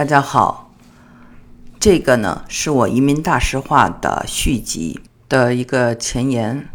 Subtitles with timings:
[0.00, 0.72] 大家好，
[1.78, 6.66] 这个呢是我移民大实话的续集的一个前言。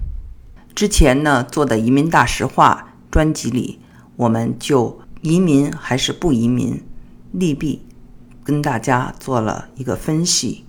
[0.76, 3.80] 之前呢做的移民大实话专辑里，
[4.16, 6.84] 我们就移民还是不移民
[7.32, 7.84] 利弊
[8.44, 10.64] 跟大家做了一个分析。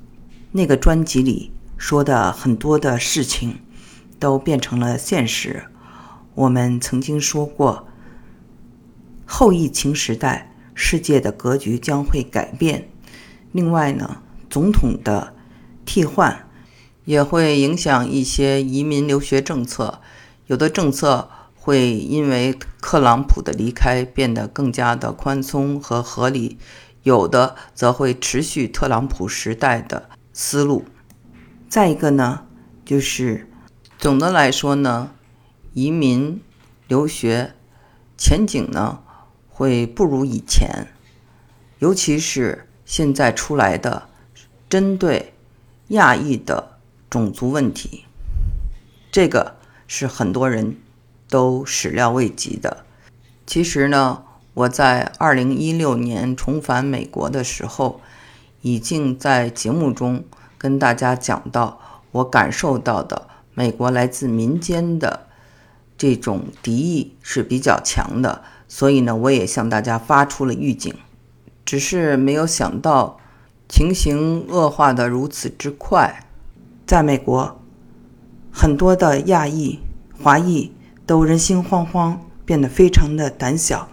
[0.53, 3.61] 那个专辑里说的很多的事情
[4.19, 5.65] 都变成了现实。
[6.35, 7.87] 我们曾经说过，
[9.27, 10.55] 后疫情时代。
[10.79, 12.89] 世界的格局将会改变。
[13.51, 15.35] 另外呢，总统的
[15.87, 16.47] 替换
[17.07, 20.01] 也会影响一些移民留学政策。
[20.47, 26.59] 有的政策会因为特朗普的离开变得更加的宽松和合理，
[27.03, 30.85] 有的则会持续特朗普时代的思路。
[31.69, 32.43] 再一个呢，
[32.85, 33.49] 就是
[33.99, 35.13] 总的来说呢，
[35.73, 36.41] 移民
[36.87, 37.55] 留学
[38.19, 39.01] 前景呢。
[39.59, 40.87] 会不如以前，
[41.79, 44.07] 尤其是现在出来的
[44.69, 45.33] 针对
[45.89, 46.77] 亚裔的
[47.09, 48.05] 种族问题，
[49.11, 50.77] 这个是很多人
[51.31, 52.85] 都始料未及的。
[53.47, 58.03] 其实呢，我在二零一六年重返美国的时候，
[58.61, 60.23] 已经在节目中
[60.59, 65.27] 跟大家讲到，我感受到的美国来自民间的
[65.97, 68.45] 这种敌意是比较强的。
[68.69, 70.93] 所以呢，我也向大家发出了预警，
[71.65, 73.19] 只是没有想到
[73.69, 76.27] 情形恶化的如此之快。
[76.85, 77.61] 在美国，
[78.51, 79.79] 很多的亚裔、
[80.21, 80.73] 华裔
[81.07, 83.89] 都人心惶惶，变得非常的胆小，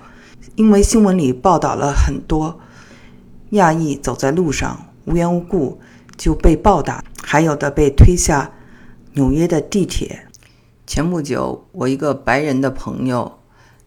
[0.55, 2.59] 因为新闻里报道了很多
[3.51, 5.79] 亚裔走在路上无缘无故
[6.17, 8.51] 就被暴打，还有的被推下
[9.13, 10.27] 纽约的地铁。
[10.87, 13.39] 前不久，我一个白人的朋友。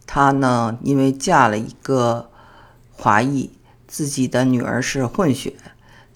[0.07, 2.31] 她呢，因为嫁了一个
[2.93, 3.51] 华裔，
[3.89, 5.55] 自己的女儿是混血，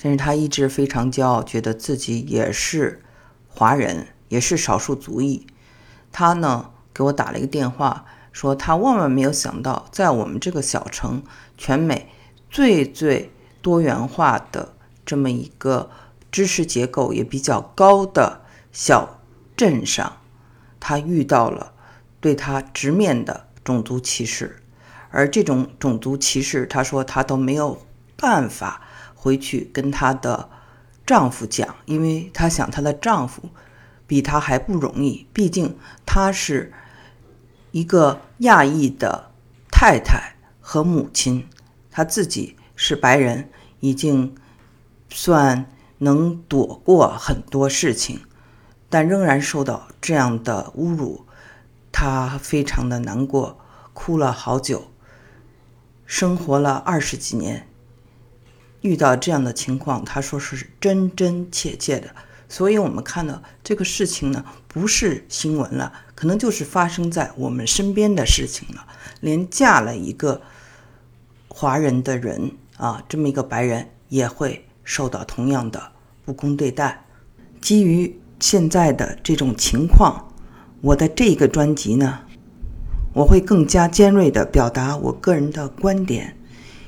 [0.00, 3.02] 但是她一直非常骄傲，觉得自己也是
[3.48, 5.47] 华人，也是少数族裔。
[6.12, 11.22] 她呢给我打了一个电话，说她万万没有想到，在我们这个小城，
[11.59, 12.09] 全美
[12.48, 15.91] 最最多元化的这么一个
[16.31, 19.20] 知识结构也比较高的小
[19.56, 20.16] 镇上，
[20.78, 21.72] 她遇到了
[22.20, 23.48] 对她直面的。
[23.65, 24.56] 种族歧视，
[25.10, 27.81] 而这种种族歧视，她说她都没有
[28.16, 28.82] 办法
[29.15, 30.48] 回去跟她的
[31.06, 33.50] 丈夫讲，因为她想她的丈夫
[34.06, 35.76] 比她还不容易，毕竟
[36.06, 36.72] 她是
[37.70, 39.31] 一个亚裔的
[39.70, 41.47] 太太和母亲，
[41.91, 43.50] 她自己是白人，
[43.81, 44.34] 已经
[45.09, 48.20] 算能躲过很多事情，
[48.88, 51.26] 但仍然受到这样的侮辱。
[51.92, 53.58] 他非常的难过，
[53.92, 54.90] 哭了好久。
[56.06, 57.68] 生活了二十几年，
[58.80, 62.14] 遇到这样的情况，他说是真真切切的。
[62.48, 68.88] 所以，我们看到这个事情呢，不是新闻了，可能就是发生在我们身边的事情了。
[69.20, 70.42] 连嫁了一个
[71.46, 75.92] 华人的人啊，这么一个白人，也会受到同样的
[76.24, 77.04] 不公对待。
[77.60, 80.29] 基于现在的这种情况。
[80.82, 82.20] 我的这个专辑呢，
[83.12, 86.36] 我会更加尖锐地表达我个人的观点，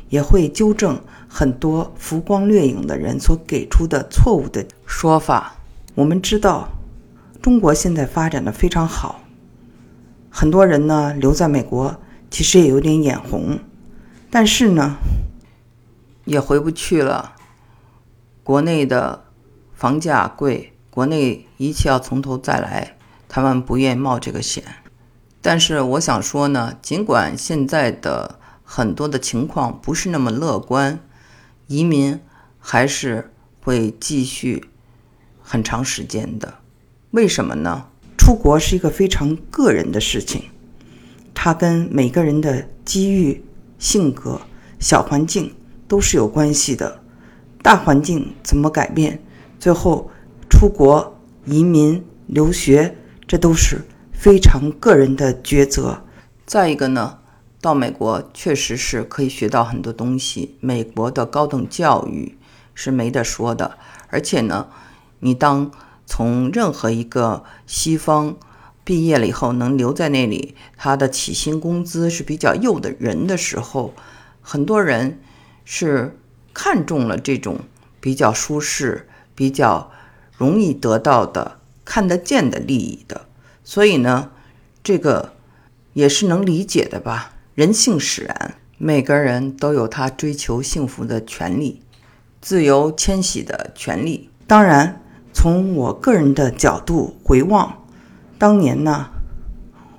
[0.08, 0.98] 也会纠正
[1.28, 5.56] 很多浮光掠影的人所给出的错误的说法。
[5.94, 6.69] 我们知道，
[7.42, 9.20] 中国现在发展的非常好，
[10.31, 11.94] 很多人呢留在美国，
[12.31, 13.58] 其实也有点眼红，
[14.31, 14.97] 但是呢，
[16.25, 17.34] 也回不去了。
[18.42, 19.25] 国内的
[19.75, 22.97] 房价贵，国内一切要从头再来。
[23.34, 24.62] 他们不愿意冒这个险，
[25.41, 31.00] 但是我想说呢，尽管现在的很多的情况不是那么乐观，
[31.66, 32.20] 移民
[32.59, 33.32] 还是
[33.62, 34.66] 会继续
[35.41, 36.59] 很长时间的。
[37.12, 37.87] 为什么呢？
[38.19, 40.50] 出国是一个非常个人的事情，
[41.32, 43.43] 它跟每个人的机遇、
[43.78, 44.43] 性格、
[44.78, 45.54] 小环境
[45.88, 47.00] 都是有关系的。
[47.62, 49.25] 大环境怎么改变，
[49.58, 50.11] 最后
[50.50, 52.99] 出国、移民、留学。
[53.32, 53.81] 这都是
[54.12, 56.05] 非常个人的抉择。
[56.44, 57.20] 再一个呢，
[57.62, 62.37] 到美国确实是可以学到很多东西，美国的高等教育
[62.75, 63.79] 是没得说的。
[64.08, 64.69] 而且呢，
[65.20, 65.70] 你当
[66.05, 68.37] 从任何一个西方
[68.84, 73.94] 毕业了以后，能留在那里，他的起薪工资是比较诱的人的时候，
[74.43, 75.19] 很多人
[75.64, 76.19] 是
[76.52, 77.61] 看中了这种
[77.99, 79.90] 比较舒适、比较
[80.37, 81.61] 容易得到的。
[81.93, 83.27] 看得见的利益的，
[83.62, 84.31] 所以呢，
[84.83, 85.35] 这个
[85.93, 87.35] 也是能理解的吧？
[87.55, 88.55] 人性使然。
[88.79, 91.83] 每个人都有他追求幸福的权利，
[92.41, 94.31] 自由迁徙的权利。
[94.47, 95.03] 当然，
[95.35, 97.85] 从我个人的角度回望，
[98.39, 99.11] 当年呢，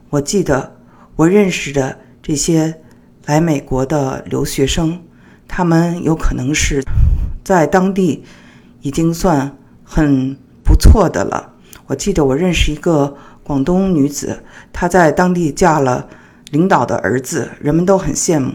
[0.10, 0.76] 我记得
[1.16, 2.82] 我认识的这些
[3.28, 5.00] 来美国的留学生，
[5.48, 6.84] 他们有可能是
[7.44, 8.24] 在当地
[8.82, 11.53] 已经算很不错的了。
[11.88, 16.08] 我记得我认识一个广东女子，她在当地嫁了
[16.52, 18.54] 领导的儿子，人们都很羡慕。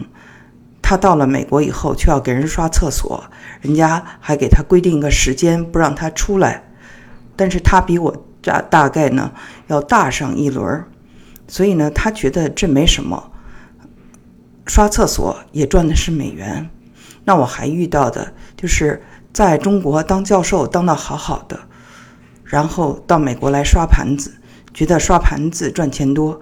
[0.81, 3.23] 她到了美国以后，却要给人刷厕所，
[3.61, 6.63] 人家还给她规定一个时间，不让她出来。
[7.35, 9.31] 但是她比我大大概呢
[9.67, 10.83] 要大上一轮，
[11.47, 13.31] 所以呢，她觉得这没什么。
[14.65, 16.69] 刷厕所也赚的是美元。
[17.25, 21.59] 那我还遇到的就是在中国当教授当的好好的，
[22.49, 24.33] 然后到美国来刷盘子，
[24.73, 26.41] 觉得刷盘子赚钱多，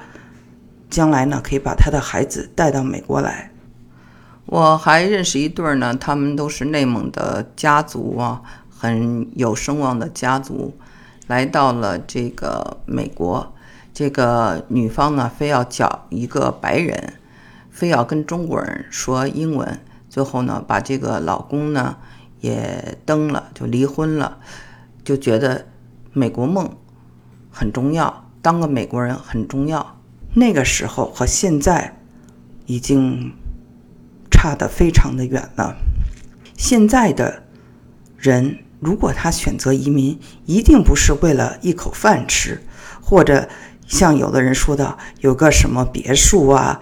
[0.89, 3.51] 将来呢可以把他的孩子带到美国来。
[4.45, 10.74] 我还认识一对儿呢，他们都是内蒙的家族啊，很有声望的家族，
[11.27, 13.53] 来到了这个美国。
[13.94, 17.15] 这个女方呢，非要找一个白人，
[17.69, 19.77] 非要跟中国人说英文。
[20.10, 21.98] 最后呢，把这个老公呢
[22.39, 24.38] 也登了，就离婚了。
[25.03, 25.65] 就觉得
[26.18, 26.69] 美国梦
[27.52, 30.00] 很重要，当个美国人很重要。
[30.34, 32.00] 那个时候和现在
[32.66, 33.31] 已经。
[34.30, 35.75] 差得非常的远了。
[36.56, 37.42] 现在的
[38.19, 42.62] 人，如果他选择移民，一定不是为了一口饭吃，
[43.02, 43.50] 或者
[43.88, 46.80] 像有的人说的，有个什么别墅啊、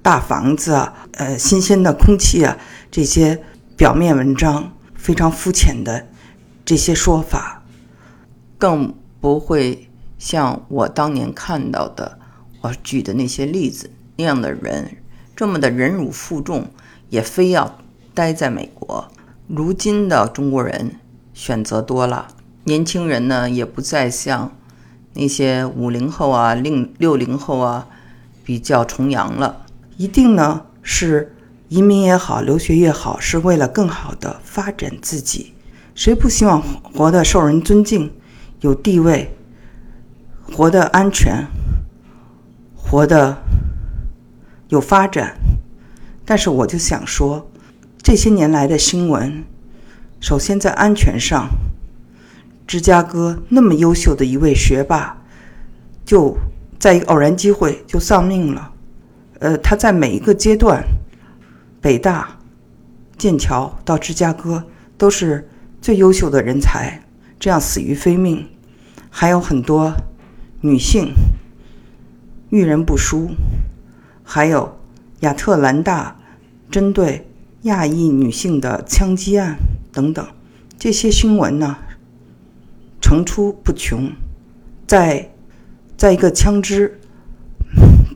[0.00, 2.56] 大房子啊、呃新鲜的空气啊，
[2.88, 3.42] 这些
[3.76, 6.06] 表面文章非常肤浅的
[6.64, 7.61] 这些说法，
[8.62, 9.88] 更不会
[10.20, 12.16] 像我当年看到的
[12.60, 14.98] 我举的那些例子那样的人，
[15.34, 16.66] 这么的忍辱负重。
[17.08, 17.76] 也非要
[18.14, 19.08] 待在美国。
[19.48, 20.92] 如今的中国人
[21.34, 22.28] 选择多了，
[22.62, 24.52] 年轻人呢也不再像
[25.14, 27.88] 那些五零后啊、六六零后啊
[28.44, 29.66] 比较崇洋了。
[29.96, 31.34] 一定呢是
[31.68, 35.52] 移民也好，留学也好，是为了更好的发展自己。
[35.96, 38.12] 谁不希望活得受人尊敬、
[38.62, 39.36] 有地位、
[40.50, 41.46] 活得安全、
[42.74, 43.36] 活得
[44.68, 45.36] 有发展？
[46.24, 47.50] 但是我就想说，
[48.00, 49.44] 这些年来的新闻，
[50.20, 51.48] 首先在安全上，
[52.64, 55.18] 芝加哥那么优秀的一位学霸，
[56.04, 56.36] 就
[56.78, 58.72] 在一个偶然机会就丧命了。
[59.40, 60.84] 呃，他在每一个阶段，
[61.80, 62.38] 北大、
[63.18, 64.62] 剑桥到芝加哥
[64.96, 65.48] 都是
[65.80, 67.02] 最优秀的人才，
[67.42, 68.46] 这样死于非命。
[69.10, 69.92] 还有很多
[70.60, 71.12] 女性
[72.50, 73.32] 遇人不淑，
[74.22, 74.78] 还有。
[75.20, 76.20] 亚特兰大
[76.70, 77.28] 针对
[77.62, 79.56] 亚裔女性的枪击案
[79.92, 80.24] 等等，
[80.78, 81.78] 这些新闻呢
[83.00, 84.12] 层出不穷。
[84.86, 85.30] 在
[85.96, 87.00] 在一个枪支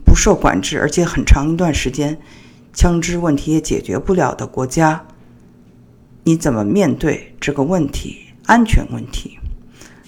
[0.05, 2.17] 不受管制，而且很长一段时间
[2.73, 5.05] 枪支问题也解决不了的国家，
[6.23, 8.26] 你怎么面对这个问题？
[8.47, 9.37] 安全问题，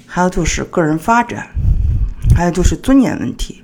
[0.07, 1.49] 还有就是个人发展，
[2.35, 3.63] 还有就是尊严问题。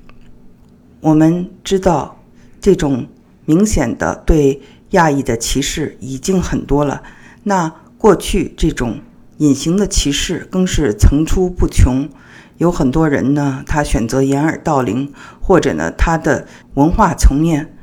[1.01, 2.24] 我们知道
[2.62, 3.07] 这种。
[3.48, 7.04] 明显的对亚裔的歧视已经很多了，
[7.44, 9.00] 那过去这种
[9.38, 12.10] 隐形的歧视更是层出不穷。
[12.58, 17.77] 有很多人呢，他选择掩耳盗铃，或者呢，他的文化层面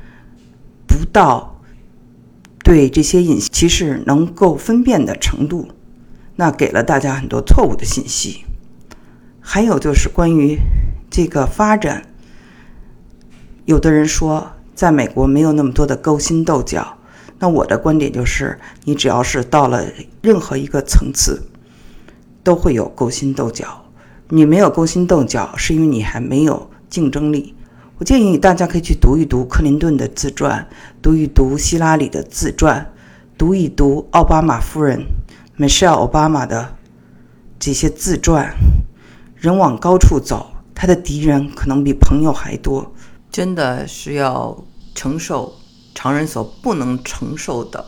[0.85, 1.61] 不到
[2.61, 5.69] 对这些隐歧视能够分辨的程度，
[6.35, 8.45] 那给了大家很多错误的信息。
[9.39, 10.57] 还有就是关于
[11.09, 12.03] 这个发展，
[13.65, 14.51] 有的人说。
[14.75, 16.97] 在美国没有那么多的勾心斗角，
[17.37, 19.85] 那我的观点就是，你只要是到了
[20.23, 21.43] 任何一个层次，
[22.43, 23.85] 都会有勾心斗角。
[24.29, 27.53] 你没有勾心斗角，是因为你还没有竞争力。
[27.99, 30.67] 我建议大家可以去读一读克林顿的自传，
[31.03, 32.91] 读一读希拉里的自传，
[33.37, 35.05] 读一读奥巴马夫人
[35.57, 36.75] Michelle 奥巴马的
[37.59, 38.53] 这些自传。
[39.35, 42.93] 人往高处走，他的敌人可能比朋友还多。
[43.29, 44.63] 真的是要
[44.95, 45.53] 承受
[45.93, 47.85] 常人所不能承受的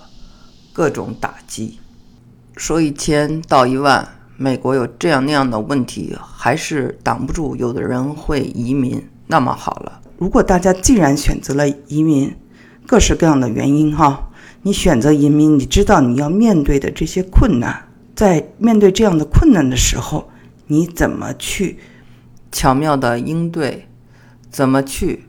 [0.73, 1.79] 各种打击。
[2.57, 4.07] 说一千道一万，
[4.37, 9.07] 美国有这样那样的问题，还是挡不住有的人会移民。
[9.27, 12.35] 那么好了，如果大家既然选择了移民，
[12.85, 14.29] 各式各样的原因哈，
[14.67, 20.27] 你选择移民，你知道你要面对的这些困难，在面对这样的困难的时候，
[20.65, 21.77] 你怎么去
[22.51, 23.87] 巧妙的应对？
[24.49, 25.25] 怎么去？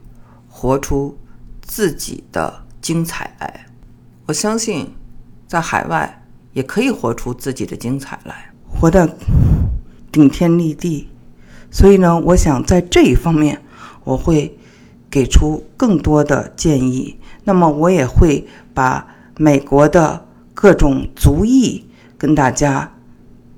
[0.49, 1.15] 活出
[1.61, 3.67] 自己的精彩来。
[4.25, 4.91] 我相信，
[5.47, 9.15] 在海外也可以活出自己的精彩来，活得
[10.11, 11.09] 顶天立地。
[11.69, 13.61] 所以呢，我想在这一方面，
[14.03, 14.57] 我会
[15.11, 17.19] 给出更多的建议。
[17.43, 21.85] 那么，我也会把美国的各种族裔
[22.17, 22.91] 跟大家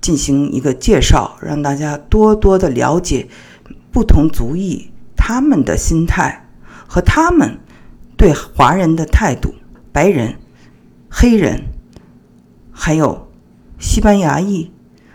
[0.02, 3.28] 进行一个介绍，让大家多多的了解
[3.92, 6.48] 不同族裔他们的心态
[6.88, 7.60] 和他们
[8.18, 9.54] 对华人的态度。
[9.92, 10.36] 白人、
[11.10, 11.64] 黑人，
[12.72, 13.30] 还有
[13.80, 14.72] 西班牙裔，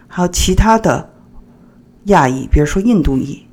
[0.08, 1.10] 还有其他的。
[2.08, 3.46] 亚裔，比如说印度裔，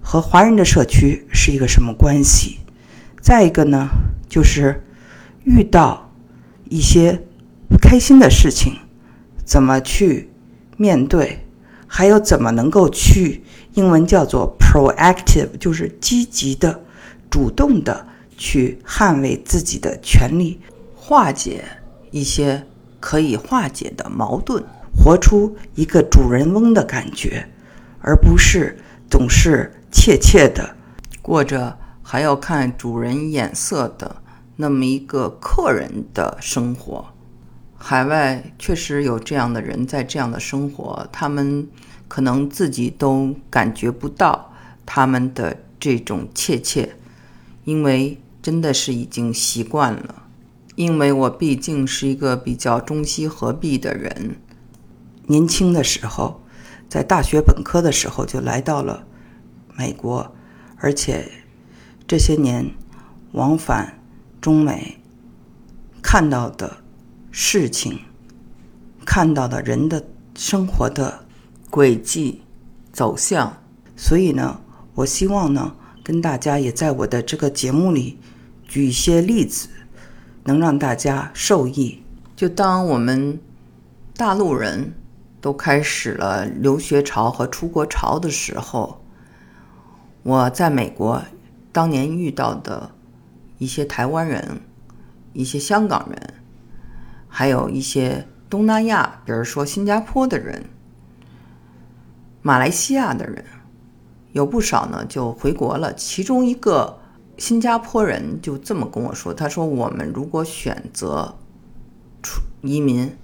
[0.00, 2.58] 和华人的社区是一个什么关系？
[3.20, 3.88] 再一个呢，
[4.28, 4.84] 就是
[5.42, 6.05] 遇到
[6.68, 7.22] 一些
[7.68, 8.74] 不开心的事情，
[9.44, 10.30] 怎么去
[10.76, 11.40] 面对？
[11.86, 13.42] 还有怎么能够去，
[13.74, 16.82] 英文叫做 proactive，就是积极的、
[17.30, 18.06] 主动的
[18.36, 20.60] 去捍卫自己的权利，
[20.94, 21.64] 化解
[22.10, 22.66] 一些
[22.98, 24.62] 可以化解的矛盾，
[24.96, 27.48] 活出一个主人翁的感觉。
[28.00, 28.78] 而不是
[29.10, 30.76] 总是怯怯的
[31.20, 34.16] 过着还要看主人眼色的
[34.56, 37.06] 那么一个客人的生活。
[37.76, 41.68] 海外确实有这样的人在这样的生活，他们
[42.08, 44.52] 可能自己都感觉不到
[44.84, 46.96] 他们的这种怯怯，
[47.64, 50.22] 因为真的是已经习惯了。
[50.74, 54.36] 因为我毕竟是一个比较中西合璧的人，
[55.26, 56.42] 年轻的时候。
[56.88, 59.04] 在大学本科的时候就来到了
[59.74, 60.32] 美国，
[60.76, 61.28] 而且
[62.06, 62.70] 这些年
[63.32, 63.95] 往返
[64.46, 65.00] 中美，
[66.00, 66.76] 看到的
[67.32, 67.98] 事情、
[69.04, 70.04] 看到的人的
[70.36, 71.26] 生活的
[71.68, 72.42] 轨迹
[72.92, 73.60] 走向，
[73.96, 74.60] 所以呢，
[74.94, 75.74] 我希望呢，
[76.04, 78.20] 跟大家也在我的这个节目里
[78.62, 79.66] 举一些例子，
[80.44, 82.04] 能让大家受益。
[82.36, 83.40] 就当我们
[84.16, 84.94] 大陆人。
[85.38, 89.00] 都开始了留学潮和出国潮的时候，
[90.24, 91.22] 我在美国
[91.70, 92.90] 当年遇到的
[93.58, 94.60] 一些台湾人、
[95.32, 96.34] 一些香港人，
[97.28, 100.64] 还有一些东南亚，比如说新加坡的人、
[102.42, 103.44] 马来西亚的人，
[104.32, 105.94] 有不少呢就回国了。
[105.94, 106.98] 其中一个
[107.38, 111.36] 新加坡人就这么跟我说：“他说我们如果选择
[112.22, 113.16] 出移民，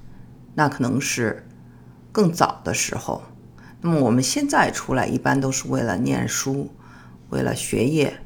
[0.54, 1.46] 那可能是。”
[2.12, 3.22] 更早的时候，
[3.80, 6.70] 那么我们现在出来一般都是为了念书，
[7.30, 8.21] 为了学业，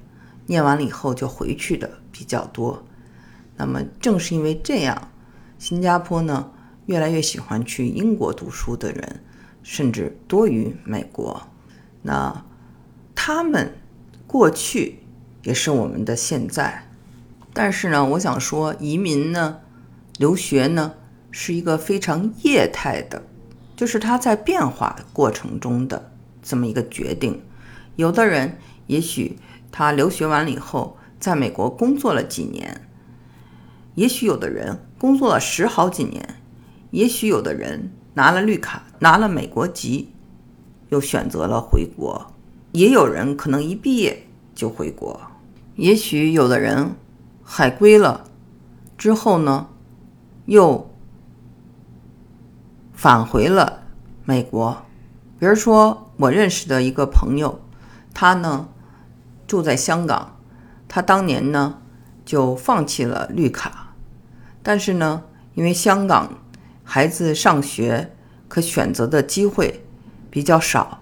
[0.47, 2.85] 念完了以后就回去的比较多。
[3.57, 5.11] 那么正是因为这样，
[5.59, 6.51] 新加坡呢
[6.87, 9.25] 越来越喜欢去英国读书的人，
[9.63, 11.49] 甚至多于美国。
[12.03, 12.45] 那
[13.15, 13.75] 他们
[14.27, 15.01] 过去
[15.43, 16.89] 也是我们的现在，
[17.53, 19.59] 但是呢，我想说，移民呢，
[20.19, 20.95] 留学呢，
[21.31, 23.23] 是一个非常业态的。
[23.75, 26.13] 就是它在变化过程中的
[26.43, 27.43] 这么一个决定。
[27.97, 29.39] 有的人也许
[29.71, 32.81] 他留学完了以后，在美国工作了几年；
[33.95, 36.23] 也许有的人工作了十好几年；
[36.91, 40.13] 也许有的人拿了绿卡，拿了美国籍，
[40.89, 42.33] 又选择了回国；
[42.73, 45.19] 也有人可能一毕业就回国；
[45.77, 46.97] 也许有的人
[47.43, 48.25] 海归了
[48.97, 49.69] 之后呢，
[50.47, 50.91] 又。
[52.99, 53.83] 返回了
[54.25, 54.75] 美国，
[55.39, 57.61] 比如说我认识的一个朋友，
[58.15, 58.69] 他呢
[59.47, 60.37] 住在香港，
[60.89, 61.79] 他当年呢
[62.25, 63.95] 就放弃了绿卡，
[64.63, 65.23] 但是呢，
[65.55, 66.39] 因为香港
[66.85, 68.15] 孩子上学
[68.49, 69.85] 可选择的机会
[70.31, 71.01] 比较少，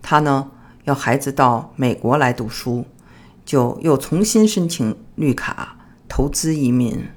[0.00, 0.50] 他呢
[0.84, 2.84] 要孩子到美国来读书，
[3.44, 5.76] 就又重新申请绿卡
[6.08, 7.08] 投资移民。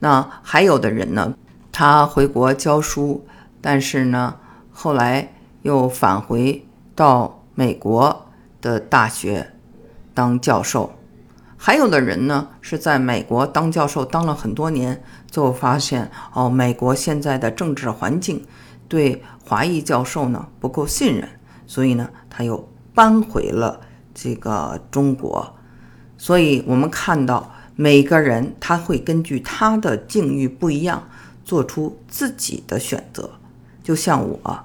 [0.00, 1.34] 那还有的人呢，
[1.72, 3.26] 他回国教书。
[3.60, 4.36] 但是呢，
[4.70, 8.28] 后来又返回到美国
[8.60, 9.52] 的大学
[10.18, 10.92] 当教授。
[11.56, 18.44] 还有的人呢，是在美国当教授当了很多年，最后发现哦，美国现在的政治环境
[18.88, 21.28] 对华裔教授呢不够信任，
[21.68, 23.80] 所以呢，他又搬回了
[24.12, 25.54] 这个中国。
[26.16, 31.08] 所以我们看到每个人他会根据他的境遇不一样，
[31.44, 33.30] 做出自己的选择。
[33.84, 34.64] 就像我，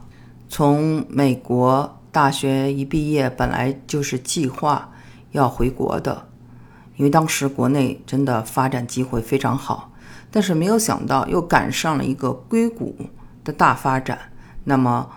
[0.50, 4.90] 从美国大学一毕业，本来就是计划
[5.34, 6.30] 要回国的，
[6.96, 9.92] 因为当时国内真的发展机会非常好，
[10.32, 12.96] 但是没有想到又赶上了一个硅谷
[13.44, 14.18] 的大发展。
[14.64, 15.10] 那么，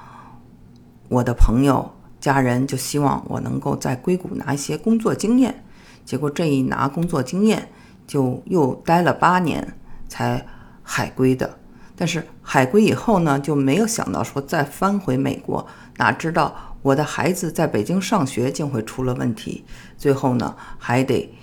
[1.09, 5.63] 我的朋友、家人就希望我能够在硅谷拿一些工作经验。
[6.05, 7.69] 结果这一拿工作经验，
[8.07, 9.77] 就又待了八年
[10.09, 10.45] 才
[10.83, 11.59] 海归的。
[11.95, 16.55] 但是海归以后呢，就没有想到说再翻回美国，哪知道
[16.87, 19.65] 我的孩子在北京上学竟会出了问题，
[19.99, 21.35] 最后呢还得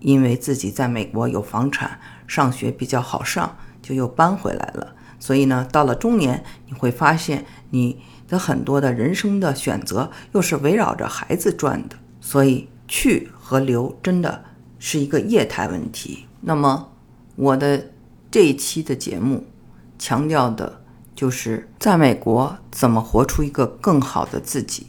[0.00, 4.94] 因为自己在美国有房产，上学比较好上，就又搬回来了。
[5.18, 11.96] 所以呢，到了中年，你会发现你的很多的人生的选择又是围绕着孩子转的。
[12.20, 14.44] 所以去和留真的
[14.78, 16.26] 是一个业态问题。
[16.42, 16.92] 那么
[17.36, 17.92] 我的
[18.30, 19.46] 这一期的节目。
[19.98, 20.80] 强调的
[21.14, 24.86] 就是在美国怎么活出一个更好的自己。